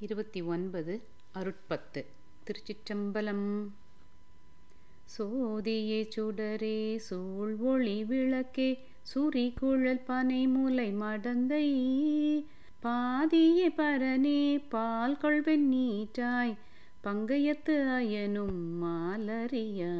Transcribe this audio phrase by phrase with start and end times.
[0.00, 1.02] இருபத்தி ஒன்பது
[1.34, 2.04] அருட்பத்து.
[2.44, 3.68] திருச்சிற்றம்பலம்.
[5.18, 11.66] சோதியே சுடரே சூழ் ஒளி விளக்கே சுரி குழல் பனை முலை மடந்தை.
[12.82, 16.56] பாதியே பரனே பால் கொள்வெண் நீற்றாய்
[17.04, 19.94] பங்கையத்து அயனும் மாலரியா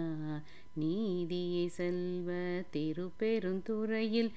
[0.74, 2.32] நீதியே செல்வ
[2.70, 4.30] திருப்பெருந்துறையில்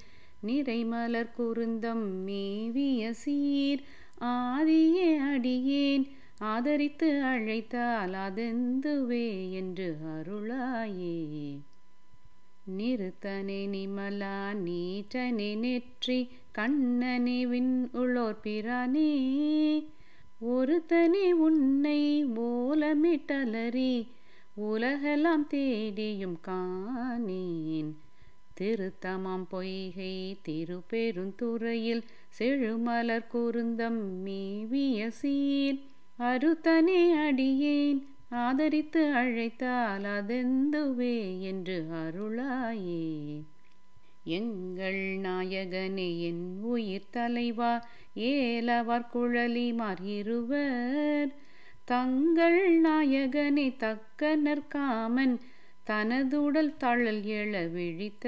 [0.47, 3.81] நிறைமலர் குருந்தம் மேவிய சீர்.
[4.21, 6.07] ஆதியே அடியேன்.
[6.39, 11.57] ஆதரித்து அழைத்தால் அதெந்துவே என்று அருளாயே.
[12.77, 19.11] நிறுத்தனே நிமலா நீட்டனே நெற்றி கண்ணனே விண் உளோர் பிரானே.
[20.41, 24.07] ஒருத்தனே உன்னை ஓலமிட்டலறி
[24.53, 27.91] உலகெல்லாம் தேடியும் காணேன்.
[28.61, 32.03] திருத்தமாம் பொய்கை திருப்பெருந்துறையில்
[32.39, 35.79] செழுமலர் குருந்தம் மீவிய சீர்
[36.19, 43.41] அருத்தனே அடியேன் ஆதரித்து அழைத்தால் அதெந்துவே என்று அருளாயே.
[44.23, 51.31] எங்கள் நாயகனே என் உயிர் தலைவா ஏலவர் குழலிமார் இருவர்.
[51.85, 55.39] தங்கள் நாயகனை தக்கனர் காமன்
[55.89, 58.25] தனதுடல் தழல் எழ விழித்த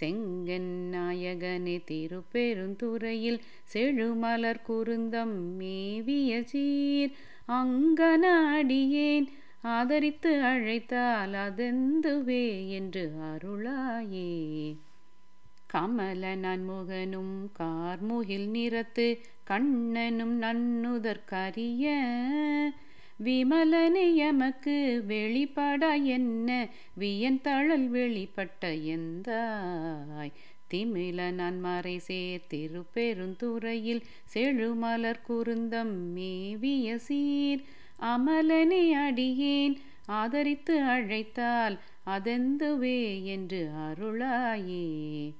[0.00, 3.40] செங்கன் நாயகனே திருப்பெருந்துறையில்
[3.74, 7.12] செழுமலர் குருந்தம் மேவிய சீர்.
[7.48, 9.28] அங்கன அடியேன்
[9.62, 14.32] ஆதரித்து அழைத்தால் அதெந்துவே என்று அருளாயே.
[15.72, 21.86] கமல நன்முகனும் கார்முகில் நிறத்து கண்ணனும் நன்னுதற்கரிய
[23.24, 26.68] விமலனே எமக்கு வெளிப்பட என்ன?
[26.98, 30.32] வியன் தழல் வெளிப்பட்ட எந்தாய்?
[30.70, 34.02] திமில நான் மறை சேர் திருப்பெருந்துறையில்
[34.34, 37.62] செழுமலர் குருந்தம் மேவிய சீர்.
[38.00, 45.32] அமலனை அடியேன் ஆதரித்து அழைத்தால் அதெந்துவே என்று அருளாயே.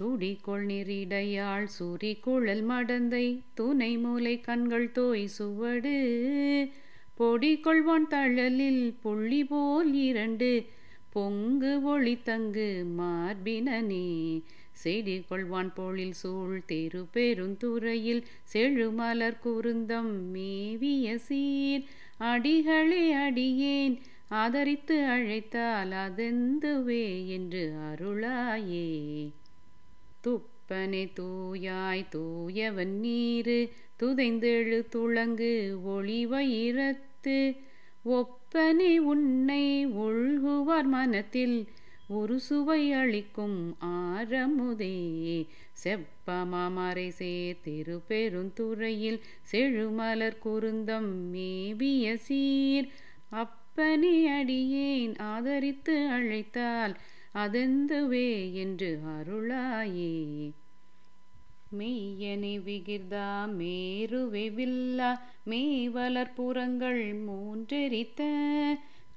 [0.00, 5.98] துடிகொள் நீரிடையாள் சூரி குழல் மடந்தை துணை மூலை கண்கள் தோய் சுவடு.
[7.20, 10.64] பொடி கொள்வான் தழலில் புள்ளி போல் இரண்டு
[11.10, 14.42] பொங்கு ஒளி தங்கு மார்பினனே.
[14.72, 18.22] செடி கொள்வான் போலில் சூழ் தெரு பெருந்துறையில்
[18.52, 21.84] செழுமலர் குருந்தம் மேவிய சீர்.
[22.18, 23.98] அடிகளே அடியேன்
[24.28, 28.88] ஆதரித்து அழைத்தால் அதெந்துவே என்று அருளாயே.
[30.24, 33.70] துப்பனை தூயாய் தூயவன் நீரு
[34.02, 35.78] துதைந்தெழு துளங்கு
[37.22, 37.56] ஒளிவயிரத்து
[38.02, 41.68] ஒப்பனை உன்னை ஒழ்குவார் மனத்தில்
[42.08, 44.96] ஒரு சுவை அளிக்கும் ஆரமுதே.
[45.82, 49.20] செப்பமாமரை சேர் திருப்பெருந்துறையில்
[49.52, 52.88] செழுமலர் குருந்தம் மேவிய சீர்.
[53.28, 56.96] அப்பனே அடியேன் ஆதரித்து அழைத்தால்
[57.34, 60.14] அதெந்துவே என்று அருளாயே.
[61.78, 68.22] மெய்யனி விகிர்தா மேருவே வில்லா மேவலர் புறங்கள் மூன்றெரித்த.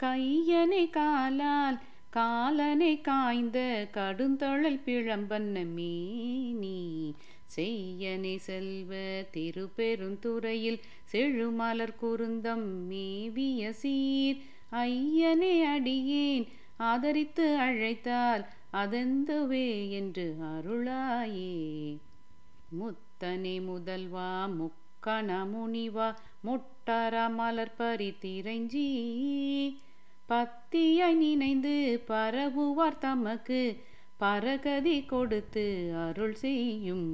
[0.04, 7.14] கையனை காலால் காலனை காய்ந்த கடுந்தொழல் பிழம்பன்ன மீனி.
[7.56, 8.96] செய்யனை செல்வ
[9.32, 10.80] திருப்பெருந்துறையில்
[11.14, 14.38] செழுமலர் குருந்தம் மேவிய சீர்.
[14.72, 16.48] ஐயனை அடியேன்
[16.78, 21.93] ஆதரித்து அழைத்தால் அதெந்துவே என்று அருளாயே.
[22.84, 24.30] முத்தனை முதல்வா
[24.60, 26.08] முக்கண முனிவா
[26.46, 28.88] முட்டார மலர் பறித்திரைஞ்சி
[30.30, 31.74] பத்தியாய் நினைந்து
[32.08, 33.62] பரவுவார் தமக்கு
[34.20, 35.66] பரகதி கொடுத்து
[36.06, 37.08] அருள் செய்யும்.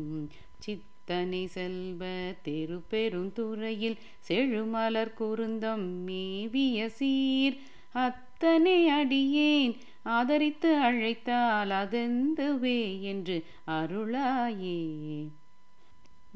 [0.60, 2.06] சித்தனை செல்வ
[2.44, 3.98] திருப்பெருந்துறையில்
[4.28, 7.58] செழுமலர் குருந்தம் மேவிய சீர்.
[8.06, 12.82] அத்தனை அடியேன் ஆதரித்து அழைத்தால் அதெந்துவே
[13.12, 13.38] என்று
[13.68, 14.80] அருளாயே.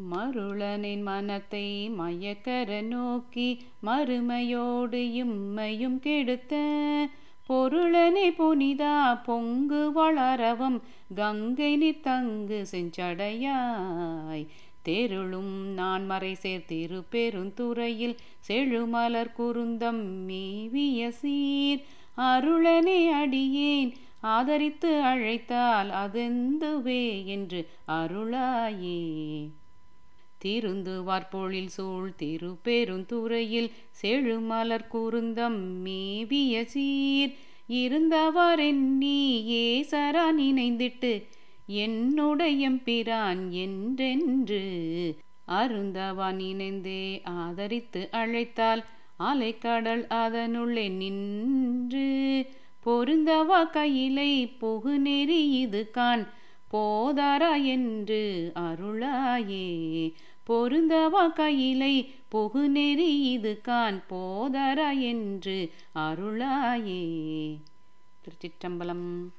[0.02, 6.54] மருளனின் மனத்தை மயக்கர நோக்கி மறுமையோடு இம்மையும் கெடுத்த
[7.50, 10.82] பொருளனை புனிதா பொங்கு வளரவும்
[11.16, 14.48] கங்கை நீ தங்கு செஞ்சடையாய்.
[14.82, 18.16] தெருளும் நான் மறை சேர் திருப்பெருந்துறையில்
[18.48, 21.84] செழுமலர் குருந்தம் மீவிய சீர்.
[22.18, 29.02] அருளனை அடியேன் ஆதரித்து அழைத்தால் அதெந்துவே என்று அருளாயே.
[30.46, 33.70] திருந்துவார் பொழில் சூழ் திருப்பெருந்துறையில்
[34.02, 37.34] செழுமலர் குருந்தம் மேவிய சீர்.
[37.76, 39.20] இருந்தவர் எண்ணி
[39.60, 41.12] ஏசரா நினைந்திட்டு
[41.66, 44.64] என்னுடைய பிரான் என்றென்று
[45.52, 47.04] அருந்தவா நினைந்தே
[47.38, 48.84] ஆதரித்து அழைத்தால்
[49.20, 52.08] அலைக்கடல் அதனுள்ளே நின்று
[52.86, 54.32] பொருந்தவா கையிலை
[54.62, 56.24] புகு நெறி இது கான்
[56.74, 58.22] போதாரா என்று
[58.62, 59.68] அருளாயே
[60.48, 67.04] பொருந்தவா கையிலை புகு நெறி இது கான் போதர என்று அருளாயே.
[68.22, 69.34] திருச்சிற்றம்பலம்.